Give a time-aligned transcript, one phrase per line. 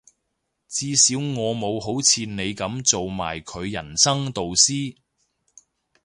[0.67, 4.97] 至少我冇好似你噉做埋佢人生導師